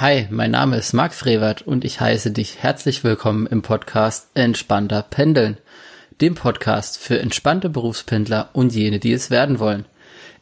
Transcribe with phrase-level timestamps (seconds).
[0.00, 5.02] Hi, mein Name ist Marc Frevert und ich heiße dich herzlich willkommen im Podcast Entspannter
[5.02, 5.58] Pendeln,
[6.22, 9.84] dem Podcast für entspannte Berufspendler und jene, die es werden wollen.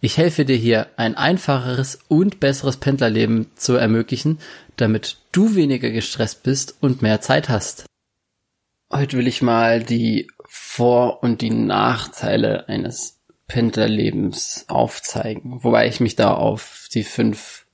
[0.01, 4.39] Ich helfe dir hier, ein einfacheres und besseres Pendlerleben zu ermöglichen,
[4.77, 7.85] damit du weniger gestresst bist und mehr Zeit hast.
[8.93, 13.19] Heute will ich mal die Vor- und die Nachteile eines
[13.49, 17.65] Pendlerlebens aufzeigen, wobei ich mich da auf die fünf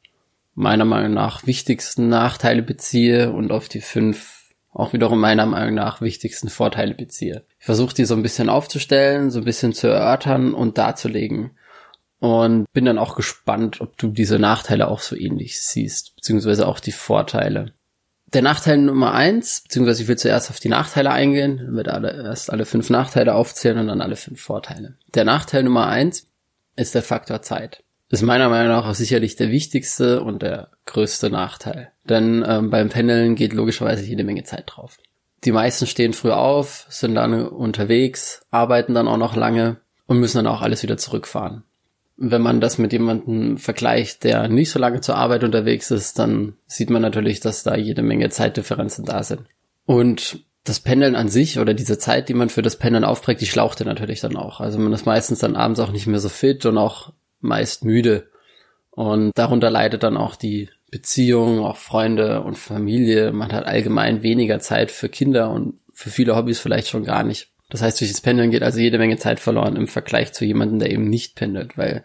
[0.55, 4.45] meiner Meinung nach wichtigsten Nachteile beziehe und auf die fünf
[4.75, 7.45] auch wiederum meiner Meinung nach wichtigsten Vorteile beziehe.
[7.61, 11.53] Ich versuche die so ein bisschen aufzustellen, so ein bisschen zu erörtern und darzulegen.
[12.19, 16.81] Und bin dann auch gespannt, ob du diese Nachteile auch so ähnlich siehst, beziehungsweise auch
[16.81, 17.73] die Vorteile.
[18.33, 22.25] Der Nachteil Nummer eins, beziehungsweise ich will zuerst auf die Nachteile eingehen, dann wird alle,
[22.25, 24.97] erst alle fünf Nachteile aufzählen und dann alle fünf Vorteile.
[25.15, 26.27] Der Nachteil Nummer eins
[26.77, 31.31] ist der Faktor Zeit ist meiner Meinung nach auch sicherlich der wichtigste und der größte
[31.31, 31.91] Nachteil.
[32.09, 34.99] Denn ähm, beim Pendeln geht logischerweise jede Menge Zeit drauf.
[35.45, 40.39] Die meisten stehen früh auf, sind lange unterwegs, arbeiten dann auch noch lange und müssen
[40.39, 41.65] dann auch alles wieder zurückfahren.
[42.17, 46.57] Wenn man das mit jemandem vergleicht, der nicht so lange zur Arbeit unterwegs ist, dann
[46.67, 49.43] sieht man natürlich, dass da jede Menge Zeitdifferenzen da sind.
[49.85, 53.47] Und das Pendeln an sich oder diese Zeit, die man für das Pendeln aufbringt, die
[53.47, 54.61] schlauchte natürlich dann auch.
[54.61, 57.13] Also man ist meistens dann abends auch nicht mehr so fit und auch
[57.45, 58.29] meist müde.
[58.91, 63.33] Und darunter leidet dann auch die Beziehung, auch Freunde und Familie.
[63.33, 67.49] Man hat allgemein weniger Zeit für Kinder und für viele Hobbys vielleicht schon gar nicht.
[67.71, 70.79] Das heißt, durch das Pendeln geht also jede Menge Zeit verloren im Vergleich zu jemandem,
[70.79, 72.05] der eben nicht pendelt, weil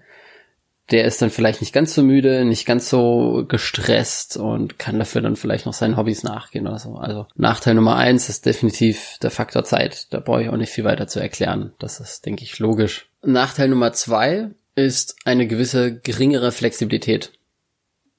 [0.91, 5.21] der ist dann vielleicht nicht ganz so müde, nicht ganz so gestresst und kann dafür
[5.21, 6.95] dann vielleicht noch seinen Hobbys nachgehen oder so.
[6.95, 10.11] Also Nachteil Nummer eins ist definitiv der Faktor Zeit.
[10.11, 11.73] Da brauche ich auch nicht viel weiter zu erklären.
[11.77, 13.09] Das ist, denke ich, logisch.
[13.21, 17.33] Nachteil Nummer zwei ist eine gewisse geringere Flexibilität.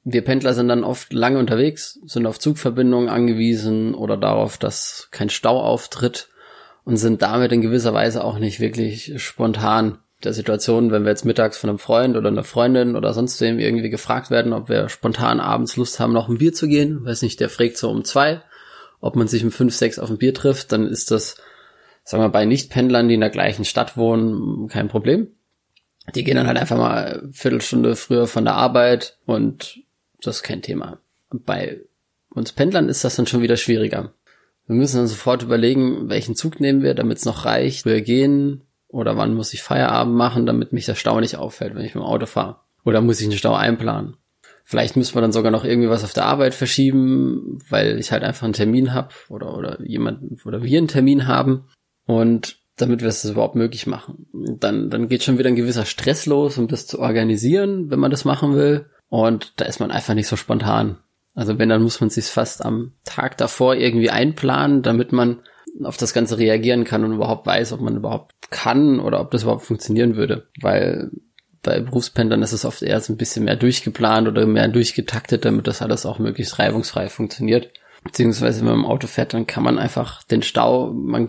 [0.02, 5.28] Wir Pendler sind dann oft lange unterwegs, sind auf Zugverbindungen angewiesen oder darauf, dass kein
[5.28, 6.28] Stau auftritt
[6.84, 11.24] und sind damit in gewisser Weise auch nicht wirklich spontan der Situation, wenn wir jetzt
[11.24, 14.88] mittags von einem Freund oder einer Freundin oder sonst wem irgendwie gefragt werden, ob wir
[14.88, 18.04] spontan abends Lust haben, noch ein Bier zu gehen, weiß nicht, der fragt so um
[18.04, 18.42] zwei,
[19.00, 21.36] ob man sich um fünf, sechs auf ein Bier trifft, dann ist das,
[22.04, 25.28] sagen wir, bei Nichtpendlern, die in der gleichen Stadt wohnen, kein Problem.
[26.14, 29.80] Die gehen dann halt einfach mal Viertelstunde früher von der Arbeit und
[30.20, 30.98] das ist kein Thema.
[31.30, 31.80] Bei
[32.30, 34.12] uns Pendlern ist das dann schon wieder schwieriger.
[34.66, 37.86] Wir müssen dann sofort überlegen, welchen Zug nehmen wir, damit es noch reicht.
[37.86, 41.84] Wir gehen oder wann muss ich Feierabend machen, damit mich der Stau nicht auffällt, wenn
[41.84, 42.60] ich mit dem Auto fahre.
[42.84, 44.16] Oder muss ich einen Stau einplanen.
[44.64, 48.22] Vielleicht müssen wir dann sogar noch irgendwie was auf der Arbeit verschieben, weil ich halt
[48.22, 51.64] einfach einen Termin habe oder, oder jemand oder wir einen Termin haben.
[52.06, 54.26] Und damit wir es überhaupt möglich machen.
[54.32, 58.10] Dann, dann geht schon wieder ein gewisser Stress los, um das zu organisieren, wenn man
[58.10, 58.86] das machen will.
[59.08, 60.98] Und da ist man einfach nicht so spontan.
[61.34, 65.40] Also wenn, dann muss man sich fast am Tag davor irgendwie einplanen, damit man
[65.84, 69.42] auf das Ganze reagieren kann und überhaupt weiß, ob man überhaupt kann oder ob das
[69.42, 70.48] überhaupt funktionieren würde.
[70.60, 71.10] Weil
[71.62, 75.66] bei Berufspendlern ist es oft eher so ein bisschen mehr durchgeplant oder mehr durchgetaktet, damit
[75.66, 77.70] das alles auch möglichst reibungsfrei funktioniert.
[78.02, 81.26] Beziehungsweise wenn man im Auto fährt, dann kann man einfach den Stau, man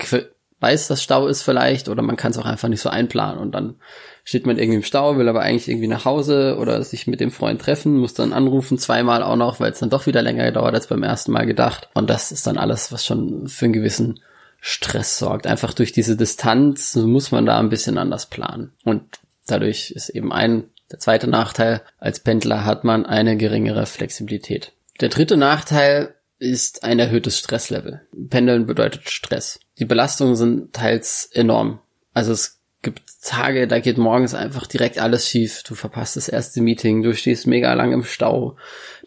[0.61, 3.51] weiß, dass Stau ist vielleicht, oder man kann es auch einfach nicht so einplanen und
[3.53, 3.75] dann
[4.23, 7.31] steht man irgendwie im Stau, will aber eigentlich irgendwie nach Hause oder sich mit dem
[7.31, 10.75] Freund treffen, muss dann anrufen, zweimal auch noch, weil es dann doch wieder länger gedauert
[10.75, 11.89] als beim ersten Mal gedacht.
[11.95, 14.19] Und das ist dann alles, was schon für einen gewissen
[14.59, 15.47] Stress sorgt.
[15.47, 18.73] Einfach durch diese Distanz muss man da ein bisschen anders planen.
[18.83, 19.03] Und
[19.47, 24.73] dadurch ist eben ein, der zweite Nachteil, als Pendler hat man eine geringere Flexibilität.
[24.99, 28.01] Der dritte Nachteil ist ein erhöhtes Stresslevel.
[28.29, 29.59] Pendeln bedeutet Stress.
[29.81, 31.79] Die Belastungen sind teils enorm.
[32.13, 35.63] Also es gibt Tage, da geht morgens einfach direkt alles schief.
[35.63, 38.57] Du verpasst das erste Meeting, du stehst mega lang im Stau,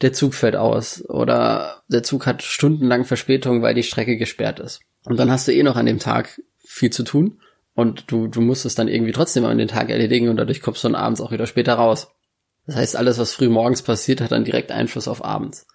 [0.03, 4.81] der Zug fällt aus oder der Zug hat stundenlang Verspätung, weil die Strecke gesperrt ist.
[5.05, 7.41] Und dann hast du eh noch an dem Tag viel zu tun
[7.75, 10.83] und du, du musst es dann irgendwie trotzdem an den Tag erledigen und dadurch kommst
[10.83, 12.09] du dann abends auch wieder später raus.
[12.67, 15.67] Das heißt, alles, was früh morgens passiert, hat dann direkt Einfluss auf abends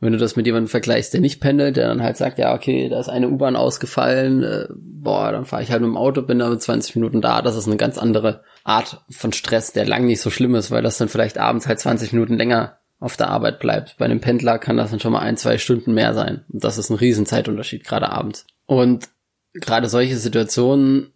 [0.00, 2.88] wenn du das mit jemandem vergleichst, der nicht pendelt, der dann halt sagt, ja, okay,
[2.88, 6.38] da ist eine U-Bahn ausgefallen, äh, boah, dann fahre ich halt mit dem Auto, bin
[6.38, 10.06] da mit 20 Minuten da, das ist eine ganz andere Art von Stress, der lang
[10.06, 13.28] nicht so schlimm ist, weil das dann vielleicht abends halt 20 Minuten länger auf der
[13.28, 13.96] Arbeit bleibt.
[13.98, 16.44] Bei einem Pendler kann das dann schon mal ein, zwei Stunden mehr sein.
[16.50, 18.46] Und das ist ein Riesenzeitunterschied, gerade abends.
[18.66, 19.08] Und
[19.54, 21.12] gerade solche Situationen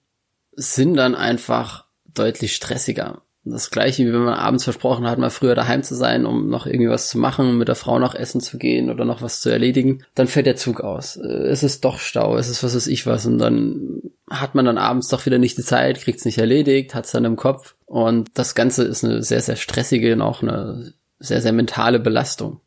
[0.52, 3.22] sind dann einfach deutlich stressiger.
[3.46, 6.66] Das gleiche, wie wenn man abends versprochen hat, mal früher daheim zu sein, um noch
[6.66, 9.50] irgendwie was zu machen, mit der Frau noch essen zu gehen oder noch was zu
[9.50, 10.02] erledigen.
[10.14, 11.16] Dann fällt der Zug aus.
[11.16, 13.26] Äh, es ist doch Stau, es ist was weiß ich was.
[13.26, 14.00] Und dann
[14.30, 17.36] hat man dann abends doch wieder nicht die Zeit, kriegt's nicht erledigt, hat's dann im
[17.36, 17.74] Kopf.
[17.84, 22.60] Und das Ganze ist eine sehr, sehr stressige und auch eine sehr, sehr mentale Belastung.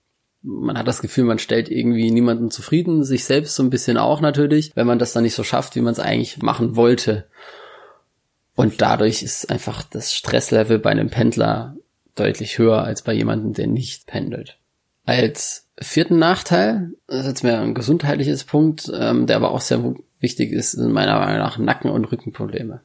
[0.44, 4.22] man hat das Gefühl, man stellt irgendwie niemanden zufrieden, sich selbst so ein bisschen auch
[4.22, 7.26] natürlich, wenn man das dann nicht so schafft, wie man es eigentlich machen wollte.
[8.58, 11.76] Und dadurch ist einfach das Stresslevel bei einem Pendler
[12.16, 14.58] deutlich höher als bei jemandem, der nicht pendelt.
[15.06, 19.94] Als vierten Nachteil, das ist jetzt mehr ein gesundheitliches Punkt, ähm, der aber auch sehr
[20.20, 22.82] wichtig ist, sind meiner Meinung nach Nacken- und Rückenprobleme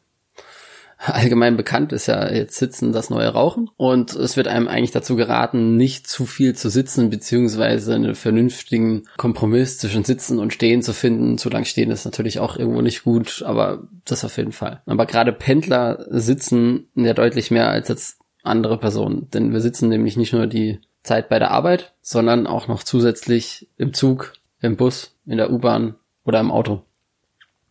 [1.04, 3.70] allgemein bekannt ist ja jetzt Sitzen das neue Rauchen.
[3.76, 9.04] Und es wird einem eigentlich dazu geraten, nicht zu viel zu sitzen, beziehungsweise einen vernünftigen
[9.16, 11.38] Kompromiss zwischen Sitzen und Stehen zu finden.
[11.38, 14.82] Zu lang stehen ist natürlich auch irgendwo nicht gut, aber das auf jeden Fall.
[14.86, 19.28] Aber gerade Pendler sitzen ja deutlich mehr als jetzt andere Personen.
[19.30, 23.68] Denn wir sitzen nämlich nicht nur die Zeit bei der Arbeit, sondern auch noch zusätzlich
[23.76, 26.82] im Zug, im Bus, in der U-Bahn oder im Auto.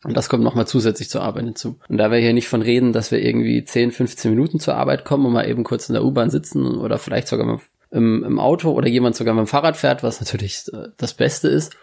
[0.04, 1.80] Und das kommt nochmal zusätzlich zur Arbeit hinzu.
[1.88, 5.06] Und da wir hier nicht von reden, dass wir irgendwie 10, 15 Minuten zur Arbeit
[5.06, 7.62] kommen und mal eben kurz in der U-Bahn sitzen oder vielleicht sogar
[7.92, 11.50] im, im Auto oder jemand sogar mit dem Fahrrad fährt, was natürlich äh, das Beste
[11.50, 11.76] ist,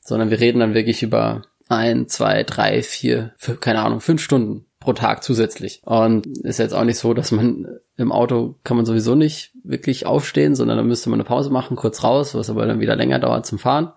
[0.00, 4.66] sondern wir reden dann wirklich über ein, zwei, drei, vier, fünf, keine Ahnung, fünf Stunden
[4.78, 5.82] pro Tag zusätzlich.
[5.84, 10.06] Und ist jetzt auch nicht so, dass man im Auto kann man sowieso nicht wirklich
[10.06, 13.18] aufstehen, sondern da müsste man eine Pause machen, kurz raus, was aber dann wieder länger
[13.18, 13.92] dauert zum Fahren.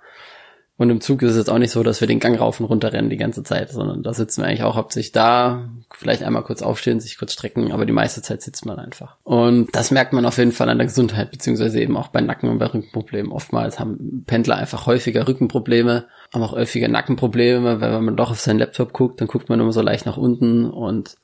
[0.80, 2.66] Und im Zug ist es jetzt auch nicht so, dass wir den Gang rauf und
[2.66, 6.44] runter rennen die ganze Zeit, sondern da sitzen wir eigentlich auch hauptsächlich da, vielleicht einmal
[6.44, 9.18] kurz aufstehen, sich kurz strecken, aber die meiste Zeit sitzt man einfach.
[9.26, 12.50] Und das merkt man auf jeden Fall an der Gesundheit, beziehungsweise eben auch bei Nacken-
[12.50, 13.34] und bei Rückenproblemen.
[13.34, 18.40] Oftmals haben Pendler einfach häufiger Rückenprobleme, haben auch häufiger Nackenprobleme, weil wenn man doch auf
[18.40, 21.18] seinen Laptop guckt, dann guckt man immer so leicht nach unten und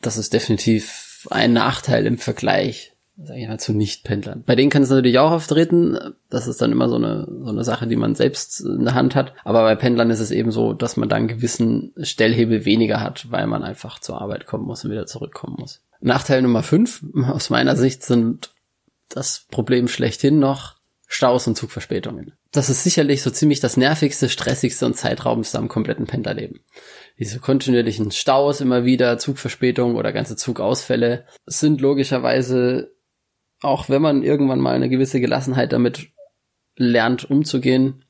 [0.00, 4.42] das ist definitiv ein Nachteil im Vergleich sag ich mal, zu Nicht-Pendlern.
[4.46, 5.98] Bei denen kann es natürlich auch auftreten.
[6.30, 9.14] Das ist dann immer so eine, so eine Sache, die man selbst in der Hand
[9.14, 9.34] hat.
[9.44, 13.46] Aber bei Pendlern ist es eben so, dass man dann gewissen Stellhebel weniger hat, weil
[13.46, 15.82] man einfach zur Arbeit kommen muss und wieder zurückkommen muss.
[16.00, 18.50] Nachteil Nummer fünf aus meiner Sicht sind
[19.08, 20.76] das Problem schlechthin noch
[21.06, 22.32] Staus und Zugverspätungen.
[22.52, 26.60] Das ist sicherlich so ziemlich das nervigste, stressigste und zeitraubendste am kompletten Pendlerleben.
[27.18, 32.94] Diese kontinuierlichen Staus immer wieder, Zugverspätungen oder ganze Zugausfälle sind logischerweise
[33.62, 36.08] auch wenn man irgendwann mal eine gewisse Gelassenheit damit
[36.76, 38.04] lernt umzugehen,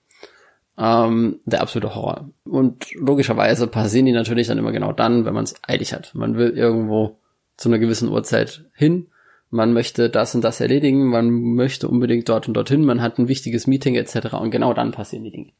[0.78, 2.30] ähm, der absolute Horror.
[2.44, 6.14] Und logischerweise passieren die natürlich dann immer genau dann, wenn man es eilig hat.
[6.14, 7.18] Man will irgendwo
[7.56, 9.08] zu einer gewissen Uhrzeit hin,
[9.50, 13.28] man möchte das und das erledigen, man möchte unbedingt dort und dorthin, man hat ein
[13.28, 14.34] wichtiges Meeting etc.
[14.34, 15.52] Und genau dann passieren die Dinge.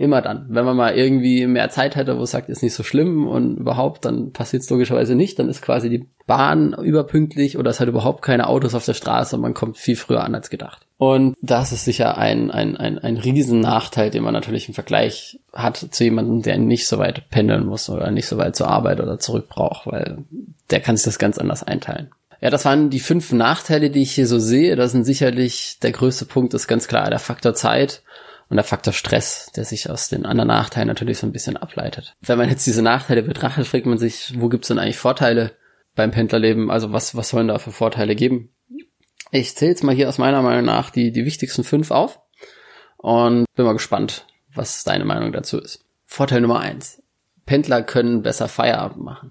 [0.00, 0.46] Immer dann.
[0.48, 3.58] Wenn man mal irgendwie mehr Zeit hätte, wo es sagt, ist nicht so schlimm und
[3.58, 5.38] überhaupt, dann passiert es logischerweise nicht.
[5.38, 9.36] Dann ist quasi die Bahn überpünktlich oder es hat überhaupt keine Autos auf der Straße
[9.36, 10.86] und man kommt viel früher an als gedacht.
[10.96, 15.38] Und das ist sicher ein, ein, ein, ein riesen Nachteil, den man natürlich im Vergleich
[15.52, 19.00] hat zu jemandem, der nicht so weit pendeln muss oder nicht so weit zur Arbeit
[19.00, 20.24] oder zurück braucht, weil
[20.70, 22.08] der kann sich das ganz anders einteilen.
[22.40, 24.76] Ja, das waren die fünf Nachteile, die ich hier so sehe.
[24.76, 28.00] Das sind sicherlich der größte Punkt ist ganz klar der Faktor Zeit
[28.50, 32.16] und der Faktor Stress, der sich aus den anderen Nachteilen natürlich so ein bisschen ableitet.
[32.20, 35.52] Wenn man jetzt diese Nachteile betrachtet, fragt man sich, wo gibt's denn eigentlich Vorteile
[35.94, 36.70] beim Pendlerleben?
[36.70, 38.52] Also was, was sollen da für Vorteile geben?
[39.30, 42.20] Ich zähle jetzt mal hier aus meiner Meinung nach die, die wichtigsten fünf auf
[42.96, 45.84] und bin mal gespannt, was deine Meinung dazu ist.
[46.04, 47.00] Vorteil Nummer eins.
[47.46, 49.30] Pendler können besser Feierabend machen.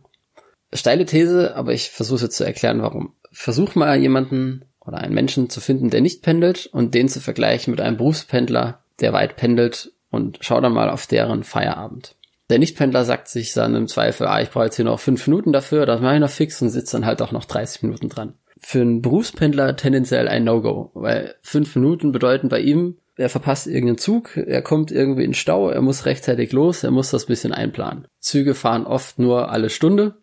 [0.72, 3.16] Steile These, aber ich versuche jetzt zu erklären, warum.
[3.32, 7.72] Versuch mal jemanden oder einen Menschen zu finden, der nicht pendelt und den zu vergleichen
[7.72, 12.16] mit einem Berufspendler, der weit pendelt und schau dann mal auf deren Feierabend.
[12.50, 15.54] Der Nichtpendler sagt sich dann im Zweifel, ah, ich brauche jetzt hier noch fünf Minuten
[15.54, 18.34] dafür, das mache ich noch fix und sitzt dann halt auch noch 30 Minuten dran.
[18.58, 24.00] Für einen Berufspendler tendenziell ein No-Go, weil fünf Minuten bedeuten bei ihm, er verpasst irgendeinen
[24.00, 28.08] Zug, er kommt irgendwie in Stau, er muss rechtzeitig los, er muss das bisschen einplanen.
[28.20, 30.16] Züge fahren oft nur alle Stunde.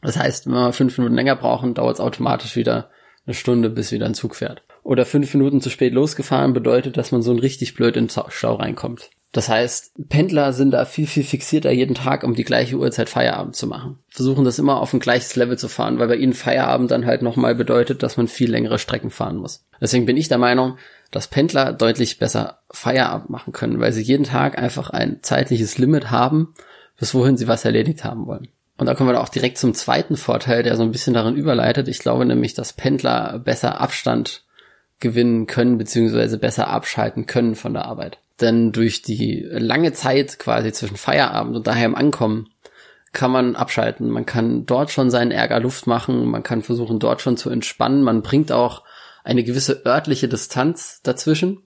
[0.00, 2.90] Das heißt, wenn wir fünf Minuten länger brauchen, dauert es automatisch wieder
[3.24, 7.12] eine Stunde, bis wieder ein Zug fährt oder fünf Minuten zu spät losgefahren bedeutet, dass
[7.12, 9.10] man so ein richtig blöd in Stau reinkommt.
[9.32, 13.56] Das heißt, Pendler sind da viel, viel fixierter jeden Tag, um die gleiche Uhrzeit Feierabend
[13.56, 13.98] zu machen.
[14.08, 17.22] Versuchen das immer auf ein gleiches Level zu fahren, weil bei ihnen Feierabend dann halt
[17.22, 19.64] nochmal bedeutet, dass man viel längere Strecken fahren muss.
[19.80, 20.76] Deswegen bin ich der Meinung,
[21.10, 26.10] dass Pendler deutlich besser Feierabend machen können, weil sie jeden Tag einfach ein zeitliches Limit
[26.10, 26.52] haben,
[26.98, 28.48] bis wohin sie was erledigt haben wollen.
[28.76, 31.88] Und da kommen wir auch direkt zum zweiten Vorteil, der so ein bisschen darin überleitet.
[31.88, 34.44] Ich glaube nämlich, dass Pendler besser Abstand
[35.02, 38.18] gewinnen können, beziehungsweise besser abschalten können von der Arbeit.
[38.40, 42.48] Denn durch die lange Zeit quasi zwischen Feierabend und daheim ankommen,
[43.12, 44.08] kann man abschalten.
[44.08, 48.02] Man kann dort schon seinen Ärger Luft machen, man kann versuchen, dort schon zu entspannen.
[48.02, 48.82] Man bringt auch
[49.22, 51.62] eine gewisse örtliche Distanz dazwischen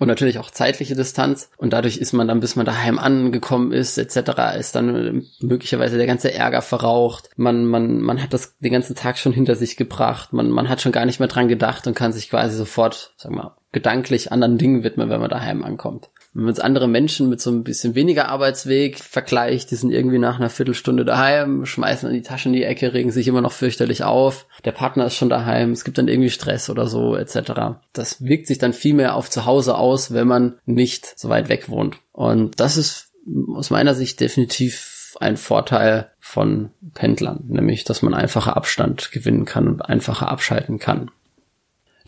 [0.00, 1.50] und natürlich auch zeitliche Distanz.
[1.58, 6.06] Und dadurch ist man dann, bis man daheim angekommen ist, etc., ist dann möglicherweise der
[6.06, 7.28] ganze Ärger verraucht.
[7.36, 10.32] Man, man, man hat das den ganzen Tag schon hinter sich gebracht.
[10.32, 13.30] Man, man hat schon gar nicht mehr dran gedacht und kann sich quasi sofort, sag
[13.32, 16.08] mal, gedanklich anderen Dingen widmen, wenn man daheim ankommt.
[16.32, 20.18] Wenn man jetzt andere Menschen mit so ein bisschen weniger Arbeitsweg vergleicht, die sind irgendwie
[20.18, 23.52] nach einer Viertelstunde daheim, schmeißen an die Taschen in die Ecke, regen sich immer noch
[23.52, 27.80] fürchterlich auf, der Partner ist schon daheim, es gibt dann irgendwie Stress oder so, etc.
[27.92, 31.48] Das wirkt sich dann viel mehr auf zu Hause aus, wenn man nicht so weit
[31.48, 31.96] weg wohnt.
[32.12, 33.10] Und das ist
[33.52, 39.66] aus meiner Sicht definitiv ein Vorteil von Pendlern, nämlich, dass man einfacher Abstand gewinnen kann
[39.66, 41.10] und einfacher abschalten kann.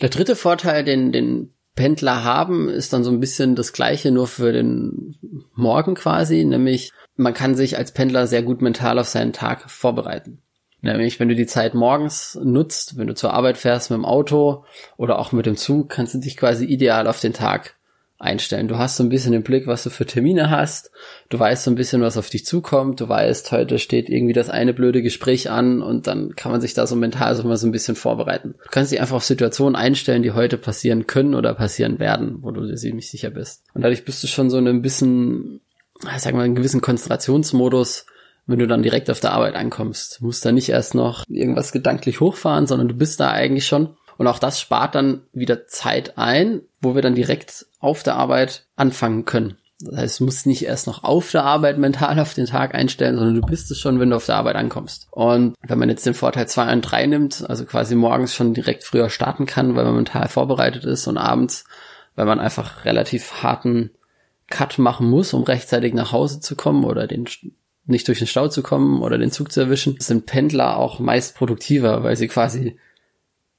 [0.00, 4.26] Der dritte Vorteil, den, den Pendler haben, ist dann so ein bisschen das gleiche nur
[4.26, 5.16] für den
[5.54, 10.42] Morgen quasi, nämlich man kann sich als Pendler sehr gut mental auf seinen Tag vorbereiten.
[10.82, 14.64] Nämlich, wenn du die Zeit morgens nutzt, wenn du zur Arbeit fährst mit dem Auto
[14.96, 17.76] oder auch mit dem Zug, kannst du dich quasi ideal auf den Tag
[18.22, 18.68] einstellen.
[18.68, 20.90] Du hast so ein bisschen den Blick, was du für Termine hast.
[21.28, 23.00] Du weißt so ein bisschen, was auf dich zukommt.
[23.00, 26.74] Du weißt, heute steht irgendwie das eine blöde Gespräch an und dann kann man sich
[26.74, 28.54] da so mental so mal so ein bisschen vorbereiten.
[28.64, 32.50] Du kannst dich einfach auf Situationen einstellen, die heute passieren können oder passieren werden, wo
[32.52, 33.64] du dir ziemlich sicher bist.
[33.74, 35.60] Und dadurch bist du schon so in einem bisschen,
[36.16, 38.06] sag mal, einen gewissen Konzentrationsmodus,
[38.46, 40.20] wenn du dann direkt auf der Arbeit ankommst.
[40.20, 43.96] Du musst da nicht erst noch irgendwas gedanklich hochfahren, sondern du bist da eigentlich schon
[44.18, 48.66] und auch das spart dann wieder Zeit ein, wo wir dann direkt auf der Arbeit
[48.76, 49.56] anfangen können.
[49.80, 53.16] Das heißt, du musst nicht erst noch auf der Arbeit mental auf den Tag einstellen,
[53.16, 55.08] sondern du bist es schon, wenn du auf der Arbeit ankommst.
[55.10, 58.84] Und wenn man jetzt den Vorteil 2 und 3 nimmt, also quasi morgens schon direkt
[58.84, 61.64] früher starten kann, weil man mental vorbereitet ist und abends,
[62.14, 63.90] weil man einfach relativ harten
[64.48, 67.26] Cut machen muss, um rechtzeitig nach Hause zu kommen oder den
[67.84, 71.34] nicht durch den Stau zu kommen oder den Zug zu erwischen, sind Pendler auch meist
[71.34, 72.78] produktiver, weil sie quasi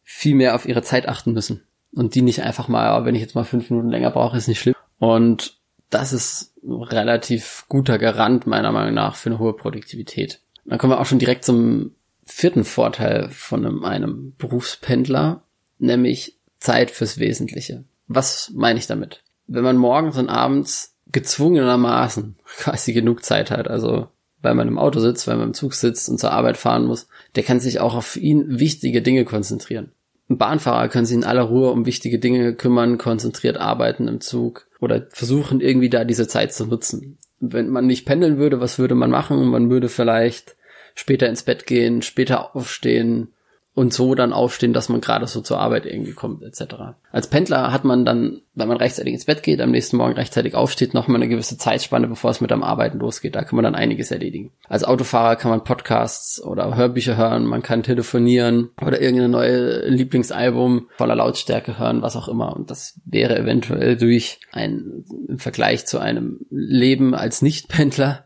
[0.04, 1.64] viel mehr auf ihre Zeit achten müssen.
[1.96, 4.60] Und die nicht einfach mal, wenn ich jetzt mal fünf Minuten länger brauche, ist nicht
[4.60, 4.76] schlimm.
[5.00, 5.58] Und
[5.90, 10.42] das ist relativ guter Garant meiner Meinung nach für eine hohe Produktivität.
[10.66, 11.92] Dann kommen wir auch schon direkt zum
[12.26, 15.44] vierten Vorteil von einem, einem Berufspendler,
[15.78, 17.84] nämlich Zeit fürs Wesentliche.
[18.08, 19.24] Was meine ich damit?
[19.48, 24.08] Wenn man morgens und abends gezwungenermaßen quasi genug Zeit hat, also
[24.42, 27.08] weil man im Auto sitzt, weil man im Zug sitzt und zur Arbeit fahren muss,
[27.36, 29.92] der kann sich auch auf ihn wichtige Dinge konzentrieren.
[30.38, 35.08] Bahnfahrer kann sich in aller Ruhe um wichtige Dinge kümmern, konzentriert arbeiten im Zug oder
[35.10, 37.18] versuchen irgendwie da diese Zeit zu nutzen.
[37.40, 39.46] Wenn man nicht pendeln würde, was würde man machen?
[39.50, 40.56] Man würde vielleicht
[40.96, 43.30] später ins Bett gehen, später aufstehen,
[43.76, 46.76] und so dann aufstehen, dass man gerade so zur Arbeit irgendwie kommt, etc.
[47.12, 50.54] Als Pendler hat man dann, wenn man rechtzeitig ins Bett geht, am nächsten Morgen rechtzeitig
[50.54, 53.36] aufsteht, noch mal eine gewisse Zeitspanne, bevor es mit dem Arbeiten losgeht.
[53.36, 54.52] Da kann man dann einiges erledigen.
[54.68, 60.88] Als Autofahrer kann man Podcasts oder Hörbücher hören, man kann telefonieren oder irgendeine neue Lieblingsalbum
[60.96, 62.56] voller Lautstärke hören, was auch immer.
[62.56, 68.26] Und das wäre eventuell durch ein, im Vergleich zu einem Leben als Nicht-Pendler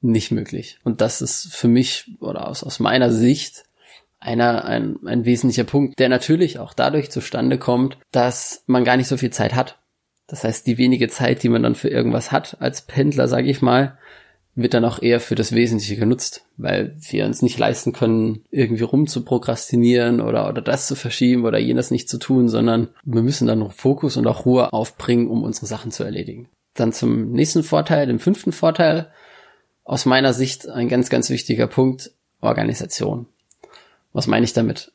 [0.00, 0.78] nicht möglich.
[0.84, 3.64] Und das ist für mich oder aus, aus meiner Sicht
[4.20, 9.08] einer, ein, ein wesentlicher Punkt, der natürlich auch dadurch zustande kommt, dass man gar nicht
[9.08, 9.78] so viel Zeit hat.
[10.26, 13.62] Das heißt, die wenige Zeit, die man dann für irgendwas hat als Pendler, sage ich
[13.62, 13.98] mal,
[14.54, 18.82] wird dann auch eher für das Wesentliche genutzt, weil wir uns nicht leisten können, irgendwie
[18.82, 23.70] rumzuprokrastinieren oder, oder das zu verschieben oder jenes nicht zu tun, sondern wir müssen dann
[23.70, 26.48] Fokus und auch Ruhe aufbringen, um unsere Sachen zu erledigen.
[26.74, 29.10] Dann zum nächsten Vorteil, dem fünften Vorteil.
[29.84, 33.26] Aus meiner Sicht ein ganz, ganz wichtiger Punkt, Organisation.
[34.12, 34.92] Was meine ich damit?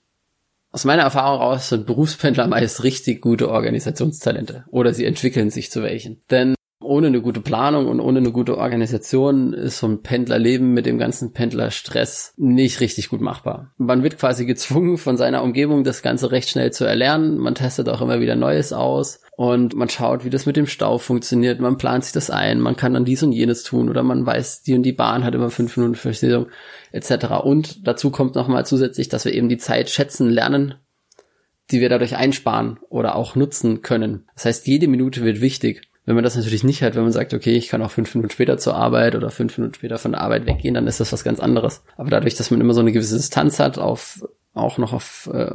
[0.71, 5.83] Aus meiner Erfahrung raus sind Berufspendler meist richtig gute Organisationstalente oder sie entwickeln sich zu
[5.83, 6.21] welchen.
[6.29, 6.54] Denn
[6.85, 10.97] ohne eine gute Planung und ohne eine gute Organisation ist so ein Pendlerleben mit dem
[10.97, 13.73] ganzen Pendlerstress nicht richtig gut machbar.
[13.77, 17.37] Man wird quasi gezwungen, von seiner Umgebung das Ganze recht schnell zu erlernen.
[17.37, 20.97] Man testet auch immer wieder Neues aus und man schaut, wie das mit dem Stau
[20.97, 21.59] funktioniert.
[21.59, 22.61] Man plant sich das ein.
[22.61, 25.35] Man kann dann dies und jenes tun oder man weiß, die und die Bahn hat
[25.35, 26.47] immer fünf Minuten Verspätung
[26.91, 27.25] etc.
[27.43, 30.75] Und dazu kommt nochmal zusätzlich, dass wir eben die Zeit schätzen lernen,
[31.71, 34.27] die wir dadurch einsparen oder auch nutzen können.
[34.35, 35.81] Das heißt, jede Minute wird wichtig.
[36.05, 38.31] Wenn man das natürlich nicht hat, wenn man sagt, okay, ich kann auch fünf Minuten
[38.31, 41.23] später zur Arbeit oder fünf Minuten später von der Arbeit weggehen, dann ist das was
[41.23, 41.83] ganz anderes.
[41.97, 45.51] Aber dadurch, dass man immer so eine gewisse Distanz hat, auf, auch noch auf äh,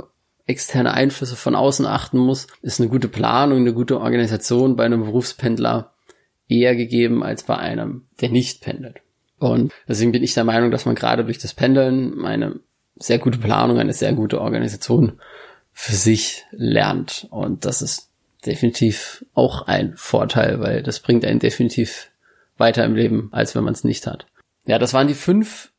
[0.47, 5.05] externe Einflüsse von außen achten muss, ist eine gute Planung, eine gute Organisation bei einem
[5.05, 5.95] Berufspendler
[6.49, 9.03] eher gegeben als bei einem, der nicht pendelt.
[9.39, 12.59] Und deswegen bin ich der Meinung, dass man gerade durch das Pendeln eine
[12.97, 15.21] sehr gute Planung, eine sehr gute Organisation
[15.73, 17.29] für sich lernt.
[17.31, 18.10] Und das ist
[18.47, 22.11] definitiv auch ein Vorteil, weil das bringt einen definitiv
[22.57, 24.27] weiter im Leben, als wenn man es nicht hat.
[24.67, 25.73] Ja, das waren die fünf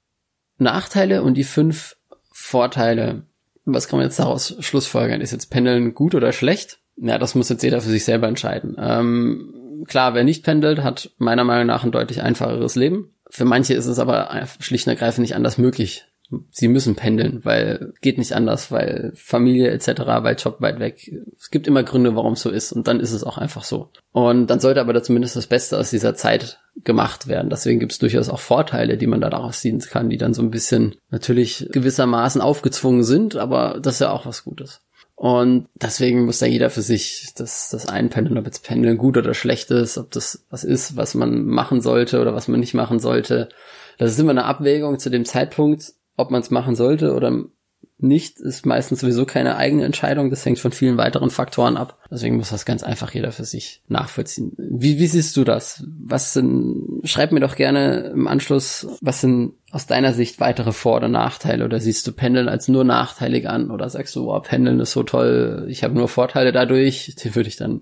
[0.57, 1.97] Nachteile und die fünf
[2.31, 3.23] Vorteile.
[3.65, 5.21] Was kann man jetzt daraus schlussfolgern?
[5.21, 6.79] Ist jetzt Pendeln gut oder schlecht?
[6.97, 8.75] Ja, das muss jetzt jeder für sich selber entscheiden.
[8.79, 13.13] Ähm, klar, wer nicht pendelt, hat meiner Meinung nach ein deutlich einfacheres Leben.
[13.29, 16.05] Für manche ist es aber schlicht und ergreifend nicht anders möglich,
[16.49, 21.11] sie müssen pendeln, weil geht nicht anders, weil Familie etc., weil Job weit weg.
[21.37, 23.89] Es gibt immer Gründe, warum es so ist und dann ist es auch einfach so.
[24.11, 27.49] Und dann sollte aber da zumindest das Beste aus dieser Zeit gemacht werden.
[27.49, 30.41] Deswegen gibt es durchaus auch Vorteile, die man da daraus ziehen kann, die dann so
[30.41, 34.81] ein bisschen natürlich gewissermaßen aufgezwungen sind, aber das ist ja auch was Gutes.
[35.21, 39.35] Und deswegen muss da jeder für sich das, das einpendeln, ob jetzt Pendeln gut oder
[39.35, 42.99] schlecht ist, ob das was ist, was man machen sollte oder was man nicht machen
[42.99, 43.49] sollte.
[43.99, 47.45] Das ist immer eine Abwägung zu dem Zeitpunkt, ob man es machen sollte oder
[48.03, 50.29] nicht, ist meistens sowieso keine eigene Entscheidung.
[50.29, 51.99] Das hängt von vielen weiteren Faktoren ab.
[52.09, 54.53] Deswegen muss das ganz einfach jeder für sich nachvollziehen.
[54.57, 55.83] Wie, wie siehst du das?
[55.87, 60.97] Was sind, schreib mir doch gerne im Anschluss, was sind aus deiner Sicht weitere Vor-
[60.97, 61.63] oder Nachteile?
[61.63, 63.71] Oder siehst du Pendeln als nur nachteilig an?
[63.71, 67.15] Oder sagst du, oh, Pendeln ist so toll, ich habe nur Vorteile dadurch?
[67.15, 67.81] Die würde ich dann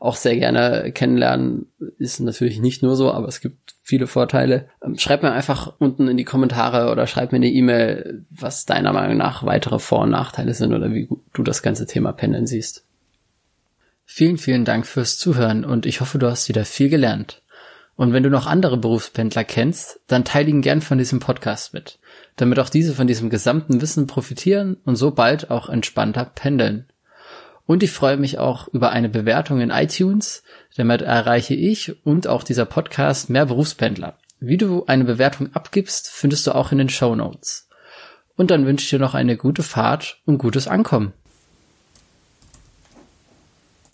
[0.00, 1.66] auch sehr gerne kennenlernen.
[1.98, 4.68] Ist natürlich nicht nur so, aber es gibt viele Vorteile.
[4.82, 8.92] Ähm, schreib mir einfach unten in die Kommentare oder schreib mir eine E-Mail, was deiner
[8.92, 12.84] Meinung nach weitere Vor- und Nachteile sind oder wie du das ganze Thema Pendeln siehst.
[14.06, 17.42] Vielen, vielen Dank fürs Zuhören und ich hoffe, du hast wieder viel gelernt.
[17.96, 21.98] Und wenn du noch andere Berufspendler kennst, dann teile ihnen gern von diesem Podcast mit,
[22.36, 26.86] damit auch diese von diesem gesamten Wissen profitieren und so bald auch entspannter pendeln.
[27.66, 30.42] Und ich freue mich auch über eine Bewertung in iTunes.
[30.76, 34.16] Damit erreiche ich und auch dieser Podcast mehr Berufspendler.
[34.40, 37.68] Wie du eine Bewertung abgibst, findest du auch in den Show Notes.
[38.36, 41.12] Und dann wünsche ich dir noch eine gute Fahrt und gutes Ankommen.